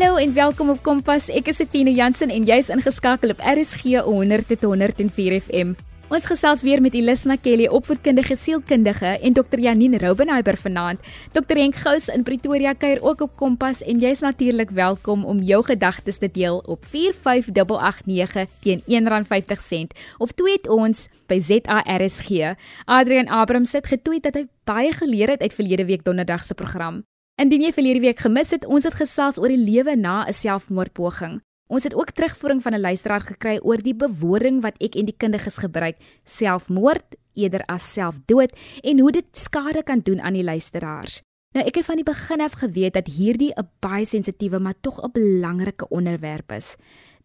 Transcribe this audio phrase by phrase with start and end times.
[0.00, 1.26] Hallo en welkom op Kompas.
[1.28, 5.74] Ek is Etienne Jansen en jy's ingeskakel op RSG 100 tot 104 FM.
[6.08, 9.60] Ons gesels weer met Elisna Kelly, opvoedkundige sielkundige en Dr.
[9.60, 11.04] Janine Roubenheimer vanaand.
[11.36, 11.60] Dr.
[11.60, 16.16] Henk Gous in Pretoria kuier ook op Kompas en jy's natuurlik welkom om jou gedagtes
[16.24, 22.56] te deel op 45889 teen R1.50 of tweet ons by ZARSG.
[22.88, 27.04] Adrian Abrams het getweet dat hy baie geleer het uit verlede week donderdag se program.
[27.40, 31.40] Indien jy verlede week gemis het, ons het gesels oor die lewe na 'n selfmoordpoging.
[31.72, 35.16] Ons het ook terugvoering van 'n luisteraar gekry oor die bewoording wat ek en die
[35.16, 41.22] kundiges gebruik, selfmoord eerder as selfdood en hoe dit skade kan doen aan die luisteraars.
[41.54, 45.00] Nou ek het van die begin af geweet dat hierdie 'n baie sensitiewe maar tog
[45.00, 46.76] 'n belangrike onderwerp is.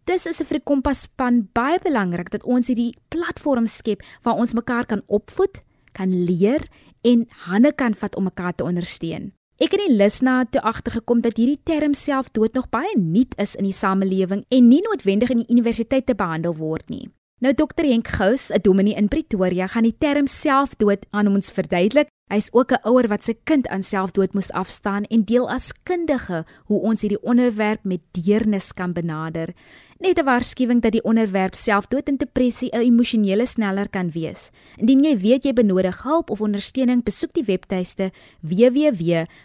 [0.06, 4.86] Dis is vir die Kompas-span baie belangrik dat ons hierdie platform skep waar ons mekaar
[4.86, 5.60] kan opvoed,
[5.92, 6.68] kan leer
[7.02, 9.34] en hande kan vat om mekaar te ondersteun.
[9.56, 13.64] Ek het in Lisna toe agtergekom dat hierdie term selfdood nog baie nuut is in
[13.64, 17.06] die samelewing en nie noodwendig in die universiteit te behandel word nie.
[17.40, 22.08] Nou Dr Henk Gous, 'n dominee in Pretoria, gaan die term selfdood aan ons verduidelik.
[22.28, 26.46] Hy's ook 'n ouer wat sy kind aan selfdood moes afstaan en deel as kundige
[26.66, 29.54] hoe ons hierdie onderwerp met deernis kan benader.
[29.98, 34.50] Net 'n waarskuwing dat die onderwerp selfdood en depressie 'n emosionele sneller kan wees.
[34.78, 39.36] Indien jy weet jy benodig hulp of ondersteuning, besoek die webtuiste www.sadak.org.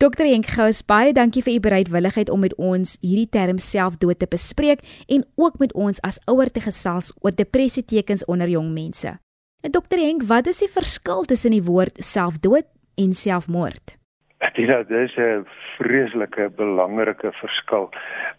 [0.00, 4.26] Dr Henk Gous, baie dankie vir u bereidwilligheid om met ons hierdie term selfdood te
[4.26, 9.18] bespreek en ook met ons as ouer te gesels oor depressie tekens onder jong mense.
[9.60, 13.99] En Dr Henk, wat is die verskil tussen die woord selfdood en selfmoord?
[14.40, 15.46] Ek dink dit is 'n
[15.76, 17.90] vreeslike belangrike verskil.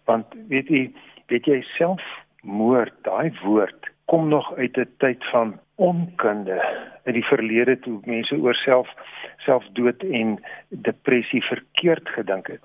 [0.05, 0.83] Want weet jy
[1.29, 6.57] weet jy selfmoord daai woord kom nog uit 'n tyd van onkunde.
[7.03, 8.89] In die verlede toe mense oor self
[9.37, 12.63] selfdood en depressie verkeerd gedink het.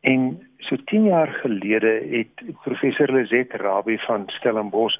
[0.00, 4.98] En so 10 jaar gelede het professor Lizet Rabbi van Stellenbosch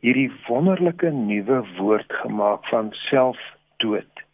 [0.00, 4.25] hierdie wonderlike nuwe woord gemaak van selfdood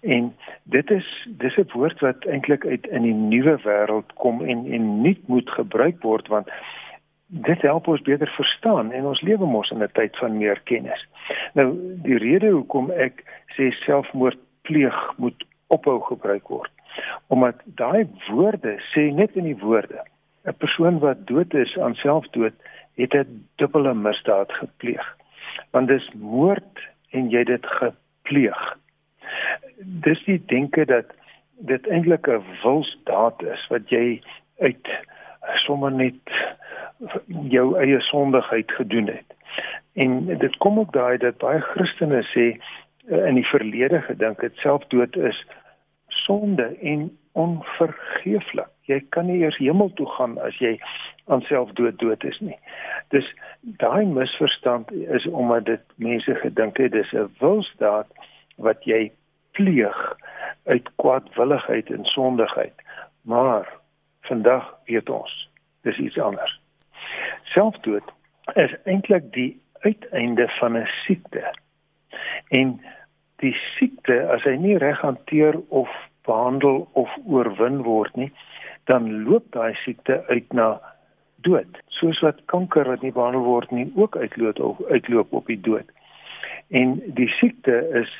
[0.00, 4.66] En dit is dis 'n woord wat eintlik uit in die nuwe wêreld kom en
[4.72, 6.48] en nie moet gebruik word want
[7.26, 11.06] dit help ons beter verstaan en ons lewe mos in 'n tyd van meer kennis.
[11.54, 13.24] Nou die rede hoekom ek
[13.56, 16.70] sê selfmoord pleeg moet ophou gebruik word
[17.32, 20.04] omdat daai woorde sê net in die woorde
[20.44, 22.54] 'n persoon wat dood is aan selfdood
[23.00, 25.06] het 'n dubbele misdaad gepleeg
[25.70, 26.74] want dis moord
[27.10, 28.62] en jy dit gepleeg
[29.78, 31.06] dis die denke dat
[31.58, 34.22] dit eintlik 'n wilsdaad is wat jy
[34.58, 34.88] uit
[35.54, 36.20] sommer net
[37.28, 39.28] jou eie sondigheid gedoen het.
[39.92, 42.46] En dit kom ook daai dat baie Christene sê
[43.08, 45.46] eh, in die verlede gedink het selfdood is
[46.06, 48.68] sonde en onvergeeflik.
[48.82, 50.78] Jy kan nie eers hemel toe gaan as jy
[51.30, 52.58] aan selfdood dood is nie.
[53.08, 53.28] Dus
[53.60, 58.08] daai misverstand is omdat dit mense gedink het dis 'n wilsdaad
[58.56, 59.12] wat jy
[59.52, 60.16] pleeg
[60.64, 62.74] uit kwaadwilligheid en sondigheid.
[63.22, 63.68] Maar
[64.20, 65.50] vandag weet ons,
[65.82, 66.60] dis iets anders.
[67.42, 68.12] Selfdood
[68.54, 71.54] is eintlik die uiteinde van 'n siekte.
[72.48, 72.80] En
[73.36, 75.90] die siekte as hy nie reg hanteer of
[76.22, 78.32] behandel of oorwin word nie,
[78.84, 80.80] dan loop daai siekte uit na
[81.46, 81.78] dood.
[81.86, 85.88] Soos wat kanker wat nie behandel word nie ook uitloop of uitloop op die dood.
[86.70, 88.12] En die siekte is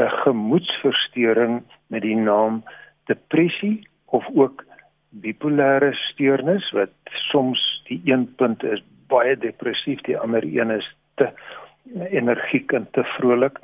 [0.00, 2.62] 'n gemoedsversteuring met die naam
[3.04, 4.64] depressie of ook
[5.10, 6.94] bipolêre steurnis wat
[7.30, 11.30] soms die een punt is baie depressief, die ander een is te
[12.10, 13.58] energiek en te vrolik.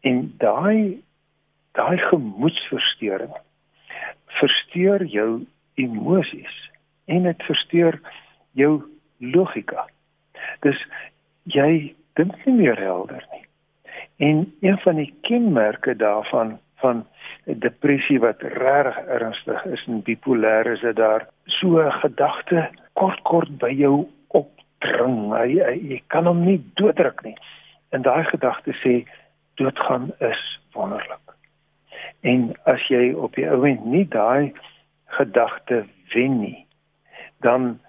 [0.00, 1.02] En daai
[1.72, 3.34] daai gemoedsversteuring
[4.26, 6.70] versteur jou emosies
[7.04, 8.00] en dit versteur
[8.58, 8.82] jou
[9.18, 9.86] logika.
[10.60, 10.80] Dus
[11.42, 13.44] jy dink nie meer helder nie.
[14.20, 17.06] En een van die kenmerke daarvan van
[17.44, 23.58] depressie wat regtig ernstig is en bipolêr is dit daar so 'n gedagte kort kort
[23.58, 25.32] by jou opdring.
[25.32, 27.36] Jy, jy kan hom nie dooddruk nie.
[27.88, 29.08] En daai gedagte sê
[29.54, 31.26] doodgaan is wonderlik.
[32.20, 34.52] En as jy op die ou end nie daai
[35.06, 36.66] gedagte wen nie,
[37.40, 37.80] dan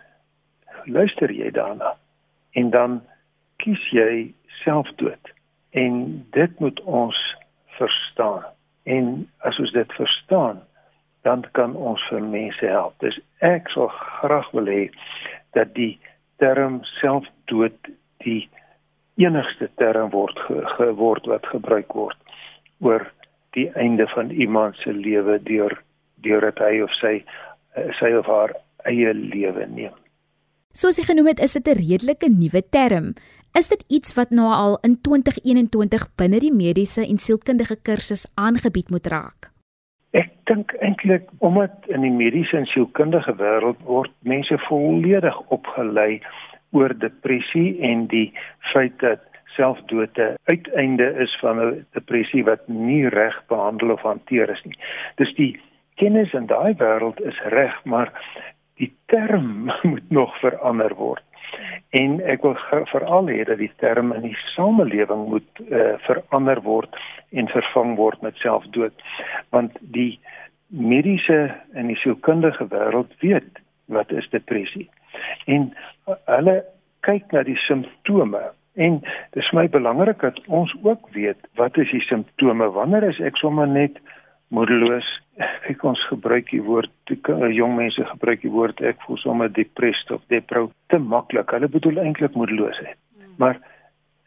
[0.86, 1.96] luister jy daarna
[2.52, 3.02] en dan
[3.56, 5.41] kies jy selfdood
[5.72, 7.18] en dit moet ons
[7.78, 8.44] verstaan
[8.84, 10.62] en as ons dit verstaan
[11.22, 12.96] dan kan ons vir mense help.
[13.00, 14.88] Dis ek sal graag wil hê
[15.58, 16.00] dat die
[16.42, 17.78] term selfdood
[18.26, 18.50] die
[19.22, 20.40] enigste term word
[20.78, 22.18] geword wat gebruik word
[22.82, 23.06] oor
[23.54, 25.76] die einde van iemand se lewe deur
[26.26, 27.20] deurdat hy of sy
[28.00, 28.56] sy of haar
[28.90, 29.94] eie lewe neem.
[30.74, 33.14] Soos jy genoem het, is dit 'n redelike nuwe term.
[33.54, 38.90] Is dit iets wat nou al in 2021 binne die mediese en sielkundige kursus aangebied
[38.90, 39.50] moet raak?
[40.16, 46.22] Ek dink eintlik omdat in die mediese en sielkundige wêreld word mense volledig opgelei
[46.72, 48.30] oor depressie en die
[48.72, 49.28] feit dat
[49.58, 54.80] selfdood 'n uiteinde is van 'n depressie wat nie reg behandel of hanteer is nie.
[55.16, 55.60] Dus die
[55.96, 58.16] kennis in daai wêreld is reg, maar
[58.80, 61.24] die term moet nog verander word.
[61.90, 62.56] En ek wil
[62.92, 66.96] veral hê dat die term in die samelewing moet uh, verander word
[67.32, 68.96] en vervang word met selfdood.
[69.50, 70.20] Want die
[70.68, 71.42] mediese
[71.76, 73.60] en die sielkundige wêreld weet
[73.92, 74.88] wat is depressie.
[75.46, 75.74] En
[76.08, 76.62] uh, hulle
[77.08, 78.44] kyk na die simptome
[78.80, 83.20] en dit is my belangrik dat ons ook weet wat is die simptome wanneer is
[83.20, 83.98] ek sommer net
[84.52, 85.08] moedeloos.
[85.70, 87.20] Ek ons gebruik die woord die
[87.56, 91.52] jong mense gebruik die woord ek voel sommer depressed of depro te maklik.
[91.56, 93.36] Hulle bedoel eintlik moedeloosheid hmm.
[93.38, 93.60] maar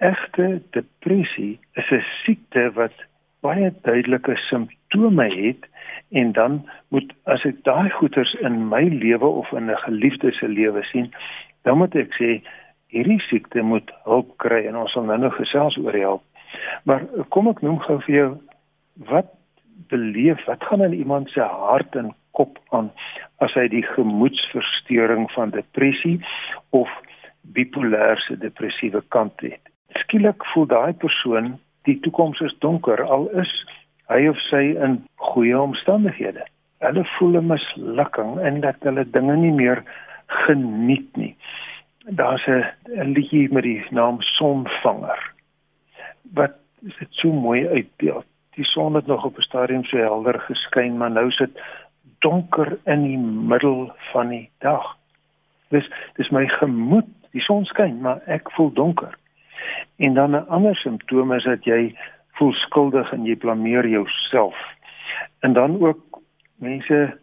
[0.05, 2.97] egte depressie is 'n siekte wat
[3.41, 5.63] baie duidelike simptome het
[6.11, 6.53] en dan
[6.89, 11.13] moet as ek daai goeters in my lewe of in 'n geliefde se lewe sien
[11.63, 12.43] dan moet ek sê
[12.89, 16.23] hierdie siekte moet hulp kry en ons sal nou nog gesels oor help
[16.85, 18.31] maar kom ek noem gou vir jou
[19.11, 19.27] wat
[19.89, 22.91] beleef wat gaan in iemand se hart en kop aan
[23.45, 26.19] as hy die gemoedsversteuring van depressie
[26.71, 26.91] of
[27.55, 29.61] bipolêre depressiewe kant het.
[30.03, 31.55] Skielik voel daai persoon
[31.89, 33.53] die toekoms is donker al is
[34.13, 34.99] hy of sy in
[35.31, 36.45] goeie omstandighede.
[36.85, 39.85] Hulle voel 'n mislukking en dat hulle dinge nie meer
[40.27, 41.37] geniet nie.
[42.09, 45.33] Daar's 'n liedjie met die naam Sonvanger
[46.35, 50.97] wat dit so mooi uitbeeld die son het nog op 'n stadium so helder geskyn,
[50.97, 51.61] maar nou sit
[52.19, 54.97] donker in die middel van die dag.
[55.69, 59.19] Dis dis my gemoed, die son skyn, maar ek voel donker.
[59.97, 61.97] En dan 'n ander simptoom is dat jy
[62.33, 64.57] voel skuldig en jy blameer jouself.
[65.41, 66.21] En dan ook
[66.57, 67.19] mense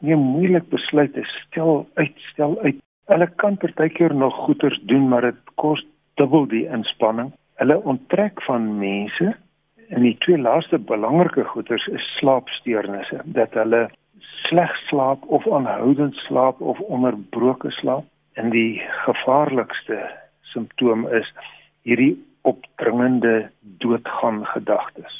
[0.00, 2.76] nie moeilik besluite stel uit, stel uit.
[3.06, 7.32] Hulle kan partykeer nog goeders doen, maar dit kos dubbel die inspanning.
[7.54, 9.36] Hulle onttrek van mense
[9.92, 13.90] En die twee laaste belangrike goeters is slaapsteurnisse, dat hulle
[14.24, 18.04] sleg slaap of aanhoudend slaap of onderbroke slaap.
[18.32, 19.98] En die gevaarlikste
[20.40, 21.28] simptoom is
[21.84, 22.14] hierdie
[22.48, 25.18] opdringende doodgaan gedagtes.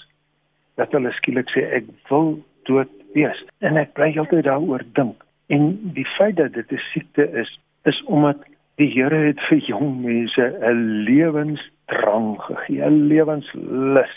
[0.80, 5.20] Dat hulle skielik sê ek wil dood wees en ek bly heeltyd daaroor dink.
[5.52, 7.52] En die feit dat dit 'n siekte is,
[7.84, 8.40] is omdat
[8.80, 14.16] die Here het vir jong mense 'n lewensdrang gegee, 'n lewenslus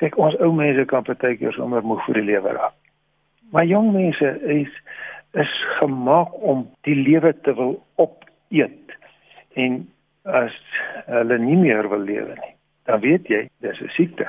[0.00, 2.74] kyk ons ou mense kan partykeer sommer moeg vir die lewe raak.
[3.52, 4.72] Maar jong mense is
[5.36, 8.94] is gemaak om die lewe te wil opeet
[9.60, 9.82] en
[10.24, 10.54] as
[11.06, 12.54] hulle nie meer wil lewe nie,
[12.88, 14.26] dan weet jy dis 'n siekte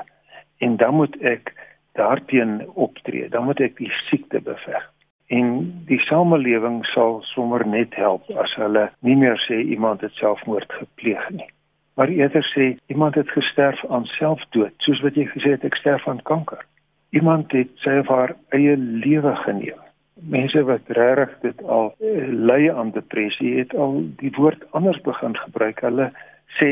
[0.59, 1.53] en dan moet ek
[1.95, 4.83] daarteen optree, dan moet ek die siekte beveg.
[5.27, 10.71] En die samelewing sal sommer net help as hulle nie meer sê iemand het selfmoord
[10.73, 11.49] gepleeg nie
[11.97, 14.73] maar eerder sê iemand het gesterf aan selfdood.
[14.77, 16.61] Soos wat jy gesê het ek sterf aan kanker.
[17.09, 19.79] Iemand het sy of haar eie lewe geneem.
[20.13, 25.33] Mense wat regtig dit al uh, ly aan depressie het al die woord anders begin
[25.41, 25.81] gebruik.
[25.81, 26.11] Hulle
[26.59, 26.69] sê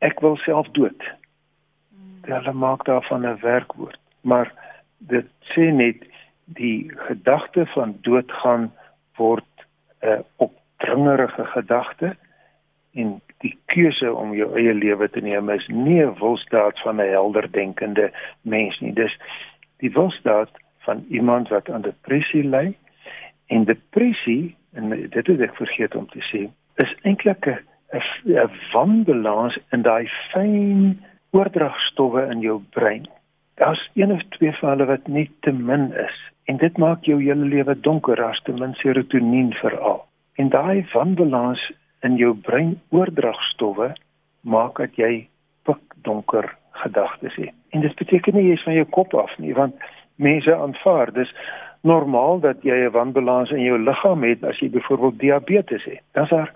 [0.00, 1.04] ek wil self dood.
[1.92, 2.32] Hmm.
[2.32, 4.00] hulle maak daarvan 'n werkwoord.
[4.24, 4.54] Maar
[4.98, 6.00] dit sê net
[6.44, 8.72] die gedagte van doodgaan
[9.20, 9.52] word
[10.00, 12.16] 'n uh, opdringerige gedagte
[12.92, 17.10] en die keuse om jou eie lewe te neem is nie 'n wilstaat van 'n
[17.10, 18.10] helder denkende
[18.42, 18.92] mens nie.
[18.92, 19.16] Dis
[19.78, 22.74] die wilstaat van iemand wat aan depressie ly.
[23.46, 27.58] En depressie, en dit het ek vergeet om te sê, is eintlik 'n
[28.24, 33.08] 'n wanbalans in daai fyn oordragstowwe in jou brein.
[33.54, 37.20] Daar's een of twee van hulle wat nie te min is en dit maak jou
[37.22, 40.04] hele lewe donker as te min serotonien veral.
[40.34, 41.72] En daai wanbalans
[42.02, 43.92] in jou brein oordragstowwe
[44.40, 45.28] maak dat jy
[45.66, 46.50] pikdonker
[46.82, 47.54] gedagtes het.
[47.70, 49.76] En dit beteken nie jy is van jou kop af nie, want
[50.16, 51.30] mense aanvaar dis
[51.82, 56.02] normaal dat jy 'n wanbalans in jou liggaam het as jy byvoorbeeld diabetes het.
[56.12, 56.52] Dan is daar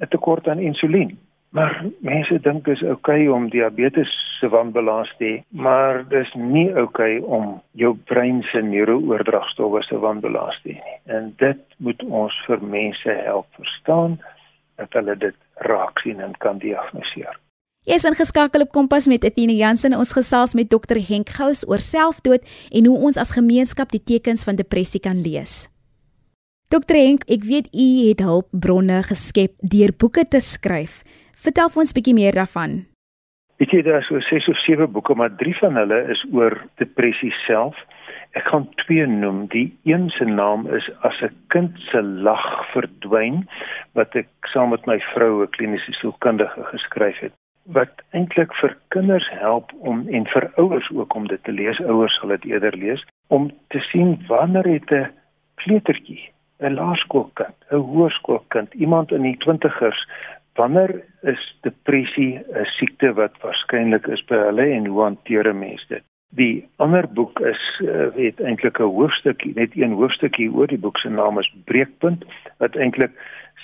[0.00, 1.18] 'n tekort aan insulien.
[1.50, 6.34] Maar mense dink dit is oukei okay om diabetes se wanbalans te hê, maar dis
[6.34, 10.98] nie oukei okay om jou brein se neurooordragstowwe se wanbalans te hê nie.
[11.16, 14.18] En dit moet ons vir mense help verstaan
[14.80, 15.36] dat hulle dit
[15.68, 17.36] raak sien en kan diagnoseer.
[17.88, 19.96] Jy is ingeskakel op Kompas met Etienne Jansen.
[19.96, 22.44] Ons gesels met Dr Henk Gous oor selfdood
[22.76, 25.70] en hoe ons as gemeenskap die tekens van depressie kan lees.
[26.70, 31.00] Dr Henk, ek weet u het hulpbronne geskep deur boeke te skryf.
[31.34, 32.84] Vertel ons 'n bietjie meer daarvan.
[33.60, 37.32] Ek het daar so 6 of 7 boeke, maar 3 van hulle is oor depressie
[37.46, 37.76] self.
[38.38, 39.46] Ek kan twee noem.
[39.50, 43.48] Die een se naam is As 'n kind se lag verdwyn
[43.92, 47.32] wat ek saam met my vrou, 'n kliniese sielkundige, geskryf het
[47.64, 51.80] wat eintlik vir kinders help om en vir ouers ook om dit te lees.
[51.80, 55.10] Ouers sal dit eerder lees om te sien wanneer het 'n
[55.54, 60.08] kleutertjie, 'n laerskoolkind, 'n hoërskoolkind, iemand in die 20ers
[60.54, 65.86] wanneer is depressie 'n siekte wat waarskynlik is by hulle en hoe hanteer 'n mens
[65.86, 66.02] dit?
[66.38, 70.98] Die ander boek is uh, weet eintlik 'n hoofstukkie, net een hoofstukkie oor die boek
[70.98, 72.24] se naam is Breekpunt
[72.62, 73.10] wat eintlik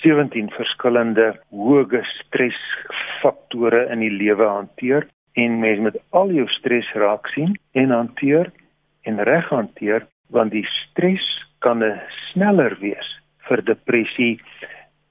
[0.03, 7.27] 17 verskillende hoë stresfaktore in die lewe hanteer en mens met al jou stres raak
[7.33, 8.51] sien en hanteer
[9.07, 11.25] en reg hanteer want die stres
[11.63, 11.83] kan
[12.31, 13.09] sneller wees
[13.47, 14.35] vir depressie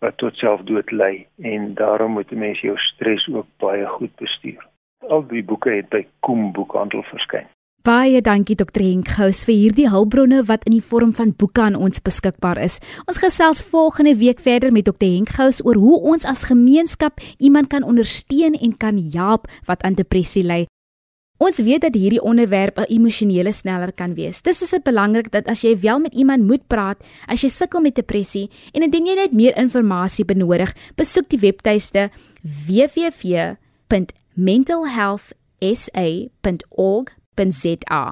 [0.04, 4.62] wat tot selfdood lei en daarom moet 'n mens jou stres ook baie goed bestuur.
[5.10, 7.46] Al die boeke het by Koem Boekhandel verskyn.
[7.86, 8.82] Baie dankie Dr.
[8.82, 12.80] Henk Gous vir hierdie hulpbronne wat in die vorm van boeke aan ons beskikbaar is.
[13.06, 15.06] Ons gesels volgende week verder met Dr.
[15.06, 19.94] Henk Gous oor hoe ons as gemeenskap iemand kan ondersteun en kan help wat aan
[19.94, 20.66] depressie ly.
[21.38, 24.42] Ons weet dat hierdie onderwerp 'n emosionele sneller kan wees.
[24.42, 26.98] Dis is dit belangrik dat as jy wel met iemand moet praat,
[27.28, 32.10] as jy sukkel met depressie en indien jy net meer inligting benodig, besoek die webtuiste
[32.42, 34.25] www.mentalhealthsa.org
[36.76, 38.04] www.rsg.za.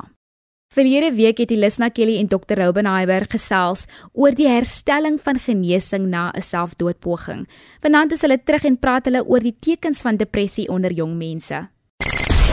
[0.75, 2.55] Verlede week het Elisna Kelly en Dr.
[2.59, 7.49] Ruben Heiberg gesels oor die herstelling van genesing na 'n selfdoodpoging.
[7.81, 11.69] Vanaand is hulle terug en praat hulle oor die tekens van depressie onder jong mense.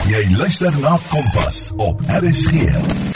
[0.08, 3.11] Jy luister na Kompas op RSG.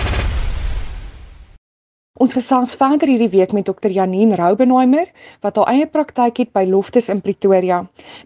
[2.16, 3.92] Ons gesels verder hierdie week met Dr.
[3.92, 5.10] Janine Raubenheimer
[5.44, 7.82] wat haar eie praktyk het by Loftus in Pretoria.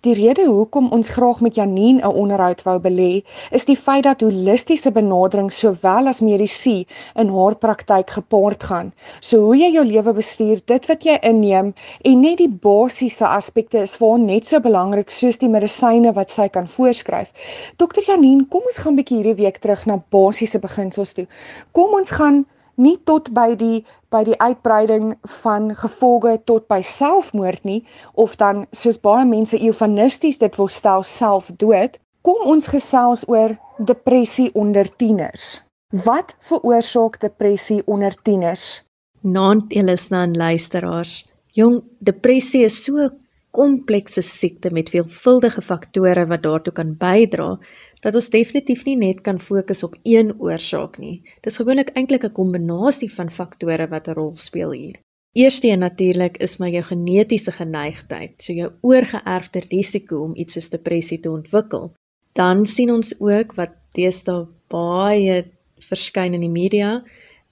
[0.07, 4.23] Die rede hoekom ons graag met Janine 'n onderhoud wou belê, is die feit dat
[4.23, 8.93] holistiese benadering sowel as medisyne in haar praktyk gepaard gaan.
[9.21, 13.83] So hoe jy jou lewe bestuur, dit wat jy inneem en net die basiese aspekte
[13.83, 17.35] is vir haar net so belangrik soos die medisyne wat sy kan voorskryf.
[17.77, 18.03] Dr.
[18.07, 21.27] Janine, kom ons gaan 'n bietjie hierdie week terug na basiese beginsels toe.
[21.73, 22.47] Kom ons gaan
[22.81, 27.81] nie tot by die by die uitbreiding van gevolge tot by selfmoord nie
[28.25, 34.51] of dan soos baie mense eufemisties dit wil stel selfdood kom ons gesels oor depressie
[34.55, 35.61] onder tieners.
[36.05, 38.85] Wat veroorsaak depressie onder tieners?
[39.21, 41.25] Naand Elisna en luisteraars.
[41.57, 43.09] Jong depressie is so
[43.51, 47.59] komplekse siekte met veelvuldige faktore wat daartoe kan bydra
[48.01, 51.23] dat ons definitief nie net kan fokus op een oorsaak nie.
[51.43, 54.97] Dis gewoonlik eintlik 'n kombinasie van faktore wat 'n rol speel hier.
[55.33, 60.71] Eerste een natuurlik is maar jou genetiese geneigtheid, so jou oorgeerfde risiko om iets soos
[60.71, 61.93] depressie te ontwikkel.
[62.33, 65.45] Dan sien ons ook wat deesdae baie
[65.79, 67.05] verskyn in die media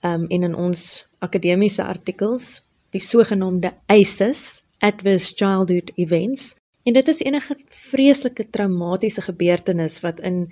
[0.03, 6.55] um, en in ons akademiese artikels, die sogenaamde ACEs, adverse childhood events
[6.87, 7.57] en dit is enige
[7.91, 10.49] vreeslike traumatiese gebeurtenis wat in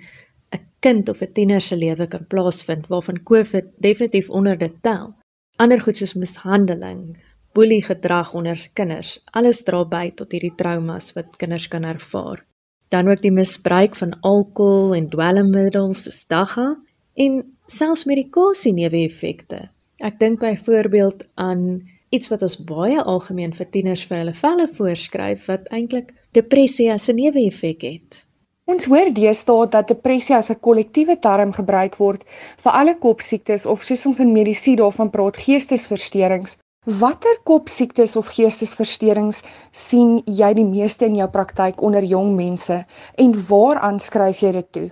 [0.55, 5.15] 'n kind of 'n tiener se lewe kan plaasvind waarvan COVID definitief onder dit tel.
[5.55, 7.17] Ander goed soos mishandeling,
[7.53, 12.45] boelie gedrag onder kinders, alles dra by tot hierdie traumas wat kinders kan ervaar.
[12.89, 16.75] Dan ook die misbruik van alkohol en dwelmmiddels soos dagga
[17.15, 19.69] en selfs medikasie neeweffekte.
[19.97, 25.49] Ek dink byvoorbeeld aan iets wat ons baie algemeen vir tieners vir hulle velle voorskryf
[25.51, 28.23] wat eintlik depressie as 'n neeweffek het.
[28.67, 32.23] Ons hoor deesdae dat depressie as 'n kollektiewe term gebruik word
[32.63, 36.57] vir alle kopsiektes of soos ons in medisyne daarvan praat, geestesversteurings.
[36.99, 42.85] Watter kopsiektes of geestesversteurings sien jy die meeste in jou praktyk onder jong mense
[43.17, 44.91] en waaraan skryf jy dit toe?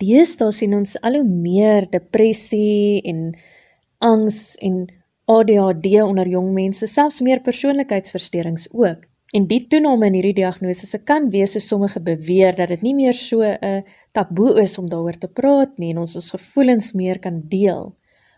[0.00, 3.34] Deesdae sien ons al hoe meer depressie en
[4.00, 4.86] angs en
[5.26, 9.08] ADHD onder jong mense, selfs meer persoonlikheidsversteurings ook.
[9.34, 13.12] En die toename in hierdie diagnose kan wees so sommige beweer dat dit nie meer
[13.12, 17.42] so 'n taboe is om daaroor te praat nie en ons ons gevoelens meer kan
[17.48, 17.96] deel.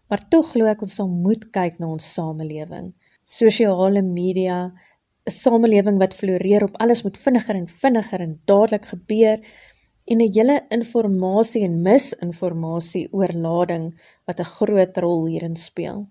[0.08, 2.94] Maar tog glo ek ons sal moet kyk na ons samelewing.
[3.24, 4.72] Sosiale media,
[5.26, 9.38] 'n samelewing wat floreer op alles moet vinniger en vinniger en dadelik gebeur
[10.06, 13.92] en 'n hele informasie en misinformasie oorlading
[14.26, 16.08] wat 'n groot rol hierin speel.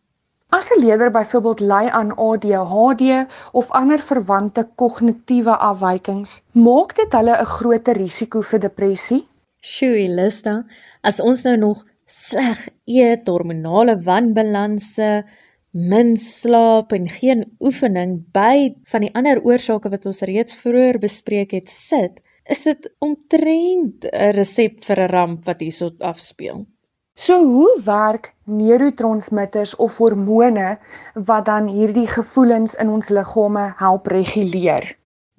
[0.50, 3.04] As 'n leerder byvoorbeeld ly aan ADHD
[3.52, 9.28] of ander verwante kognitiewe afwykings, maak dit hulle 'n groter risiko vir depressie?
[9.62, 10.64] Sjoe, Lista,
[11.04, 15.26] as ons nou nog sleg eet, hormonale wanbalanse,
[15.72, 21.52] min slaap en geen oefening by van die ander oorsake wat ons reeds vroeër bespreek
[21.52, 26.66] het sit, is dit omtrent 'n resep vir 'n ramp wat hierso afspeel.
[27.18, 30.78] So hoe werk neurotransmitters of hormone
[31.26, 34.86] wat dan hierdie gevoelens in ons liggame help reguleer?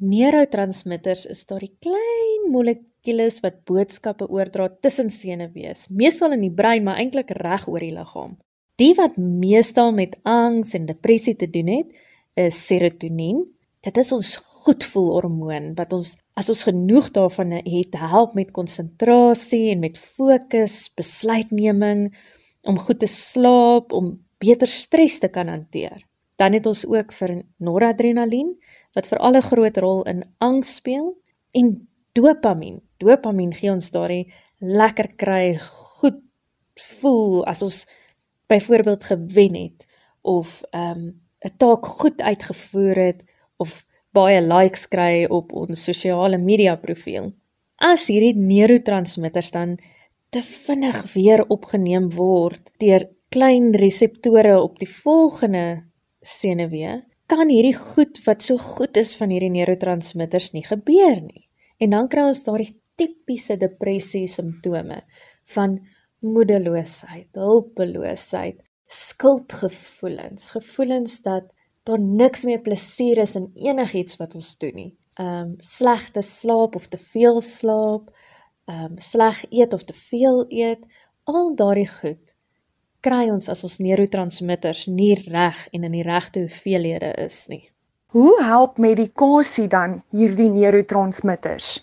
[0.02, 6.98] Neurotransmitters is daardie klein molekules wat boodskappe oordra tussen senuwees, meestal in die brein, maar
[6.98, 8.34] eintlik reg oor die liggaam.
[8.82, 11.94] Die wat meestal met angs en depressie te doen het,
[12.34, 13.44] is serotonien.
[13.86, 14.34] Dit is ons
[14.64, 20.86] goedvoel hormoon wat ons as ons genoeg daarvan het, help met konsentrasie en met fokus,
[20.94, 22.12] besluitneming,
[22.62, 26.04] om goed te slaap, om beter stres te kan hanteer.
[26.38, 28.52] Dan het ons ook vir noradrenalien
[28.94, 31.10] wat vir alle groot rol in angs speel
[31.58, 31.74] en
[32.14, 32.78] dopamien.
[33.02, 34.28] Dopamien gee ons daardie
[34.62, 35.56] lekker kry,
[35.98, 36.22] goed
[36.78, 37.82] voel as ons
[38.46, 39.86] byvoorbeeld gewen het
[40.22, 41.10] of ehm,
[41.42, 43.22] 'n um, taak goed uitgevoer het
[43.56, 43.86] of
[44.16, 47.32] baie likes kry op ons sosiale media profiel.
[47.78, 49.76] As hierdie neurotransmitters dan
[50.34, 55.66] te vinnig weer opgeneem word deur klein reseptore op die volgende
[56.24, 56.98] senuwee,
[57.28, 61.44] kan hierdie goed wat so goed is van hierdie neurotransmitters nie gebeur nie.
[61.78, 65.02] En dan kry ons daardie tipiese depressie simptome
[65.54, 65.76] van
[66.24, 71.52] moedeloosheid, hulpeloosheid, skuldgevoelens, gevoelens dat
[71.88, 74.90] daar niks meer plesier is in enigiets wat ons doen nie.
[75.18, 78.10] Ehm um, slegte slaap of te veel slaap,
[78.68, 80.84] ehm um, sleg eet of te veel eet,
[81.24, 82.36] al daardie goed
[83.04, 87.62] kry ons as ons neurotransmitters nie reg en in die regte hoeveelhede is nie.
[88.14, 91.76] Hoe help medikasie dan hierdie neurotransmitters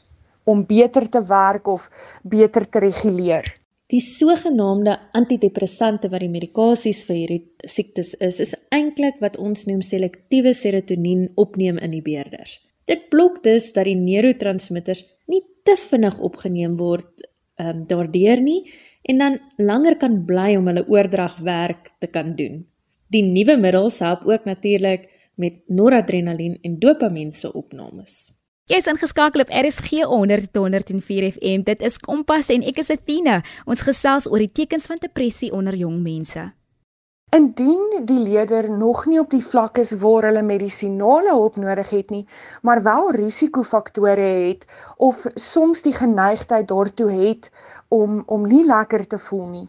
[0.50, 1.88] om beter te werk of
[2.24, 3.48] beter te reguleer?
[3.94, 9.84] Die sogenaamde antidepressante wat die medikasies vir hierdie siektes is, is eintlik wat ons noem
[9.86, 12.58] selektiewe serotonien opneem in die beerders.
[12.90, 18.66] Dit blok dus dat die neurotransmitters nie te vinnig opgeneem word ehm um, daardeur nie
[19.08, 22.66] en dan langer kan bly om hulle oordragwerk te kan doen.
[23.14, 25.06] Die nuwe middels help ook natuurlik
[25.40, 28.34] met noradrenalien en dopamien se opnames.
[28.66, 31.62] Jy is ingeskakel op RSG 100.104 FM.
[31.68, 33.36] Dit is Kompas en ek is Athena.
[33.70, 36.48] Ons gesels oor die tekens van depressie onder jong mense.
[37.38, 42.10] Indien die leier nog nie op die vlak is waar hulle medisinale hulp nodig het
[42.16, 42.24] nie,
[42.66, 44.66] maar wel risikofaktore het
[44.98, 47.52] of soms die geneigtheid daartoe het
[47.94, 49.68] om om nie lekker te voel nie,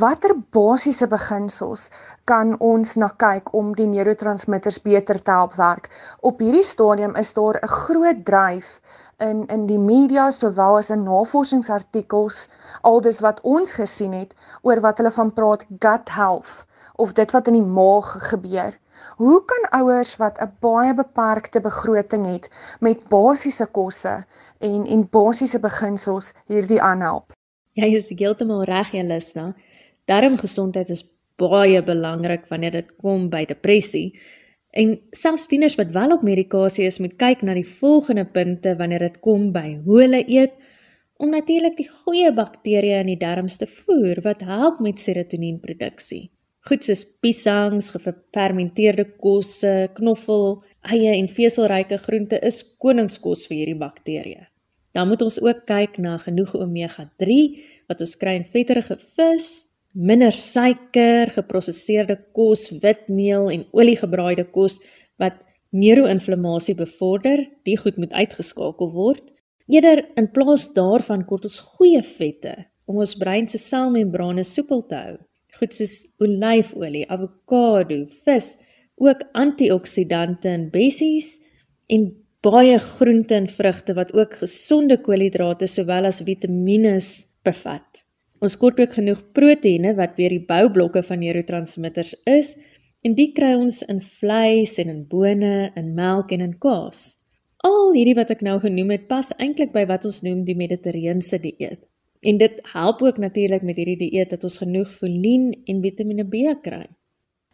[0.00, 1.90] Watter basiese beginsels
[2.30, 5.90] kan ons na kyk om die neurotransmitters beter te help werk?
[6.30, 8.80] Op hierdie stadium is daar 'n groot dryf
[9.28, 12.48] in in die media sowel as in navorsingsartikels
[12.92, 17.46] aldus wat ons gesien het oor wat hulle van praat gut health of dit wat
[17.46, 18.78] in die maag gebeur.
[19.22, 22.50] Hoe kan ouers wat 'n baie beperkte begroting het
[22.80, 24.14] met basiese kosse
[24.58, 27.37] en en basiese beginsels hierdie aanhelp?
[27.78, 29.52] Jy is heeltemal reg, Jelisna.
[30.10, 31.04] Darmgesondheid is
[31.38, 34.16] baie belangrik wanneer dit kom by depressie.
[34.74, 39.06] En selfs tieners wat wel op medikasie is, moet kyk na die volgende punte wanneer
[39.06, 40.58] dit kom by hoe hulle eet
[41.18, 46.28] om natuurlik die goeie bakterieë in die darmes te voer wat help met serotonienproduksie.
[46.68, 50.60] Goed soos piesangs, gefermenteerde kosse, knoffel,
[50.90, 54.46] eie en veselryke groente is koningskos vir hierdie bakterieë.
[54.96, 57.38] Dan moet ons ook kyk na genoeg omega-3
[57.90, 59.48] wat ons kry in vetterige vis,
[59.92, 64.78] minder suiker, geprosesseerde kos, witmeel en oliegebraaide kos
[65.20, 65.40] wat
[65.74, 69.24] neuroinflammasie bevorder, die goed moet uitgeskakel word.
[69.68, 72.54] Eerder in plaas daarvan kort ons goeie vette
[72.88, 75.16] om ons brein se selmembrane soepel te hou.
[75.58, 78.54] Goed soos olyfolie, avokado, vis,
[78.98, 81.36] ook antioksidante en bessies
[81.92, 82.08] en
[82.44, 86.98] baie groente en vrugte wat ook gesonde koolhidrate sowel as vitamiene
[87.46, 88.04] bevat.
[88.38, 92.54] Ons kort ook genoeg proteïene wat weer die boublokke van neurotransmitters is
[93.02, 97.16] en dit kry ons in vleis en in bone, in melk en in kaas.
[97.66, 101.42] Al hierdie wat ek nou genoem het pas eintlik by wat ons noem die mediterrane
[101.42, 101.82] dieet.
[102.22, 106.54] En dit help ook natuurlik met hierdie dieet dat ons genoeg folien en Vitamiene B
[106.62, 106.86] kry.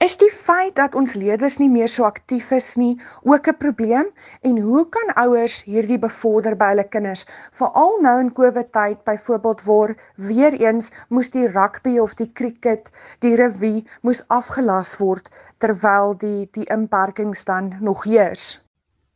[0.02, 2.94] Is die feit dat ons leerders nie meer so aktief is nie
[3.33, 4.09] ook 'n probleem?
[4.48, 7.22] En hoe kan ouers hierdie bevorder by hulle kinders?
[7.61, 12.90] Veral nou in Covid tyd byvoorbeeld waar weer eens moes die rugby of die cricket
[13.20, 18.61] die revue moes afgelas word terwyl die die inperkings dan nog heers.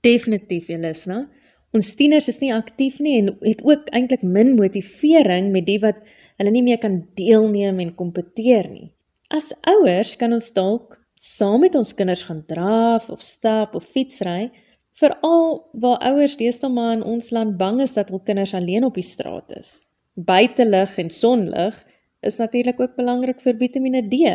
[0.01, 1.27] Definitief Elisna
[1.77, 5.99] ons tieners is nie aktief nie en het ook eintlik min motivering met die wat
[6.37, 8.93] hulle nie meer kan deelneem en kompeteer nie
[9.29, 14.49] As ouers kan ons dalk saam met ons kinders gaan draf of stap of fietsry,
[14.97, 18.97] veral waar ouers deesdae maar in ons land bang is dat hul kinders alleen op
[18.97, 19.83] die straat is.
[20.17, 21.77] Buitelug en sonlig
[22.25, 24.33] is natuurlik ook belangrik vir Vitamiene D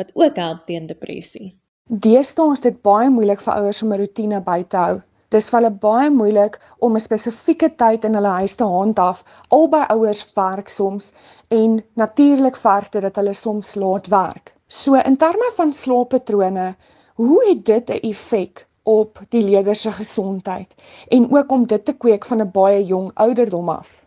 [0.00, 1.52] wat ook help teen depressie.
[1.86, 4.98] Deesdae is dit baie moeilik vir ouers om 'n rotine by te hou.
[5.32, 9.24] Dis vir hulle baie moeilik om 'n spesifieke tyd in hulle huis te handhaaf.
[9.48, 11.14] Albei ouers werk soms
[11.48, 14.52] en natuurlik verg dit dat hulle soms laat werk.
[14.68, 16.74] So in terme van slaappatrone,
[17.14, 20.74] hoe het dit 'n effek op die leerders se gesondheid
[21.08, 24.02] en ook om dit te kweek van 'n baie jong ouderdom af?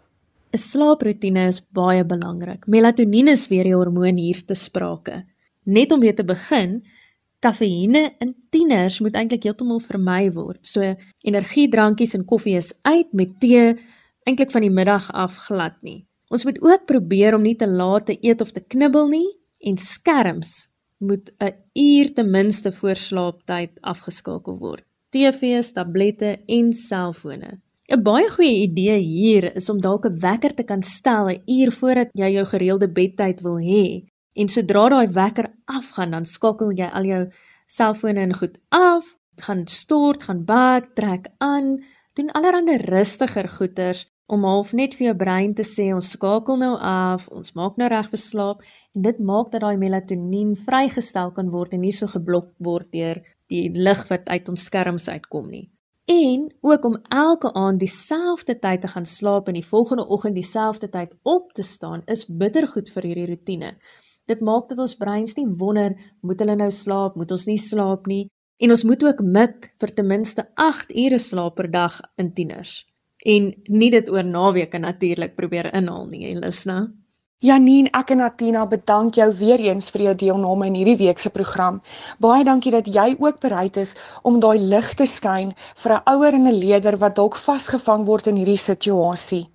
[0.54, 2.68] 'n Slaaproetine is baie belangrik.
[2.68, 5.26] Melatonien is weer die hormoon hier te sprake.
[5.64, 6.84] Net om weer te begin,
[7.46, 10.64] Kafeïne in tieners moet eintlik heeltemal vermy word.
[10.66, 10.82] So
[11.28, 13.76] energiedrankies en koffie is uit met tee
[14.26, 16.08] eintlik van die middag af glad nie.
[16.34, 19.28] Ons moet ook probeer om nie te laat te eet of te knibbel nie
[19.62, 24.84] en skerms moet 'n uur ten minste voor slaaptyd afgeskakel word.
[25.10, 27.62] TV's, tablette en selfone.
[27.94, 31.72] 'n Baie goeie idee hier is om dalk 'n wekker te kan stel 'n uur
[31.72, 34.02] voordat jy jou gereelde bedtyd wil hê
[34.36, 37.22] En sodra daai wekker afgaan, dan skakel jy al jou
[37.66, 41.78] selfone en goed af, gaan stort, gaan bad, trek aan,
[42.16, 46.74] doen allerlei rustiger goeters om half net vir jou brein te sê ons skakel nou
[46.82, 48.64] af, ons maak nou reg vir slaap
[48.96, 53.22] en dit maak dat daai melatonien vrygestel kan word en nie so geblok word deur
[53.54, 55.68] die lig wat uit ons skerms uitkom nie.
[56.10, 60.90] En ook om elke aand dieselfde tyd te gaan slaap en die volgende oggend dieselfde
[60.90, 63.72] tyd op te staan is bittergoed vir hierdie rotine.
[64.26, 65.94] Dit maak dat ons breins nie wonder,
[66.26, 68.26] moet hulle nou slaap, moet ons nie slaap nie.
[68.58, 72.86] En ons moet ook mik vir ten minste 8 ure slaap per dag in tieners.
[73.26, 76.86] En nie dit oor naweke natuurlik probeer inhaal nie, Elisna.
[77.46, 81.30] Janine, ek en Natina bedank jou weer eens vir jou deelname in hierdie week se
[81.30, 81.82] program.
[82.24, 85.52] Baie dankie dat jy ook bereid is om daai lig te skyn
[85.84, 89.46] vir 'n ouer en 'n leier wat dalk vasgevang word in hierdie situasie.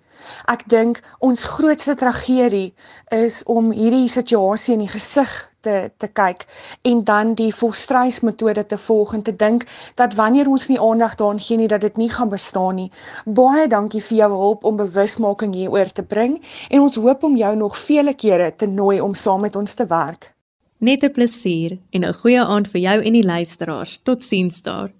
[0.46, 2.74] Ek dink ons grootste tragedie
[3.10, 6.46] is om hierdie situasie in die gesig te te kyk
[6.88, 9.66] en dan die volstrysmetode te volg en te dink
[10.00, 12.90] dat wanneer ons nie aandag daaraan gee nie dat dit nie gaan bestaan nie.
[13.24, 17.54] Baie dankie vir jou hulp om bewusmaking hieroor te bring en ons hoop om jou
[17.56, 20.34] nog vele kere te nooi om saam met ons te werk.
[20.78, 24.00] Net 'n plesier en 'n goeie aand vir jou en die luisteraars.
[24.02, 24.99] Totsiens daar.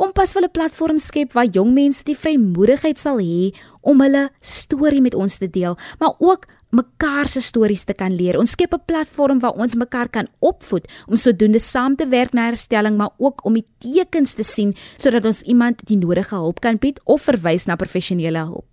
[0.00, 5.02] Kompas wil 'n platform skep waar jong mense die vrymoedigheid sal hê om hulle storie
[5.02, 8.38] met ons te deel, maar ook mekaar se stories te kan leer.
[8.38, 12.44] Ons skep 'n platform waar ons mekaar kan opvoed om sodoende saam te werk na
[12.48, 16.78] herstelling, maar ook om die tekens te sien sodat ons iemand die nodige hulp kan
[16.78, 18.69] bied of verwys na professionele hulp.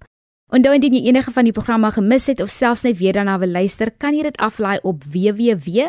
[0.48, 3.52] Onthou indien jy enige van die programme gemis het of selfs net weer daarna wil
[3.52, 5.82] luister, kan jy dit aflaai op www.rsg.co.za.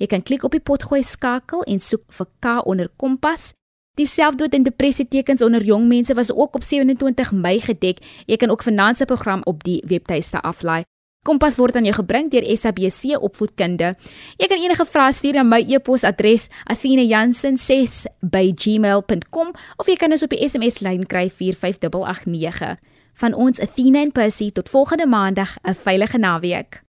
[0.00, 3.52] Jy kan klik op die potgooi skakel en soek vir K onder Kompas.
[4.00, 8.00] Die selfdood en depressie tekens onder jong mense was ook op 27 Mei gedek.
[8.24, 10.88] Jy kan ook vanaand se program op die webtuiste aflaai.
[11.22, 13.94] Kompas word aan jou gebring deur SABC Opvoedkunde.
[14.42, 20.42] Jy kan enige vrae stuur na my e-posadres athena.jansen6@gmail.com of jy kan ons op die
[20.42, 22.74] SMS lyn kry 45889.
[23.22, 26.82] Van ons Athena en Percy tot volgende maandag, 'n veilige naweek.